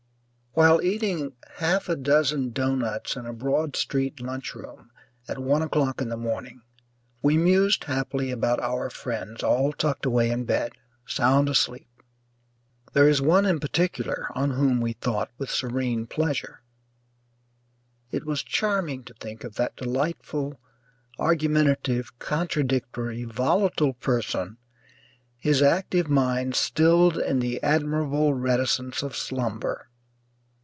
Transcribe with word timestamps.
While 0.53 0.81
eating 0.81 1.31
half 1.59 1.87
a 1.87 1.95
dozen 1.95 2.49
doughnuts 2.51 3.15
in 3.15 3.25
a 3.25 3.31
Broad 3.31 3.77
Street 3.77 4.19
lunchroom 4.19 4.91
at 5.25 5.37
one 5.39 5.61
o'clock 5.61 6.01
in 6.01 6.09
the 6.09 6.17
morning, 6.17 6.61
we 7.21 7.37
mused 7.37 7.85
happily 7.85 8.31
about 8.31 8.59
our 8.59 8.89
friends 8.89 9.43
all 9.43 9.71
tucked 9.71 10.05
away 10.05 10.29
in 10.29 10.43
bed, 10.43 10.73
sound 11.05 11.47
asleep. 11.47 11.87
There 12.91 13.07
is 13.07 13.21
one 13.21 13.45
in 13.45 13.61
particular 13.61 14.27
on 14.35 14.51
whom 14.51 14.81
we 14.81 14.91
thought 14.91 15.31
with 15.37 15.49
serene 15.49 16.05
pleasure. 16.05 16.61
It 18.11 18.25
was 18.25 18.43
charming 18.43 19.05
to 19.05 19.13
think 19.13 19.45
of 19.45 19.55
that 19.55 19.77
delightful, 19.77 20.59
argumentative, 21.17 22.19
contradictory, 22.19 23.23
volatile 23.23 23.93
person, 23.93 24.57
his 25.37 25.61
active 25.61 26.09
mind 26.09 26.55
stilled 26.55 27.17
in 27.17 27.39
the 27.39 27.63
admirable 27.63 28.33
reticence 28.33 29.01
of 29.01 29.15
slumber. 29.15 29.87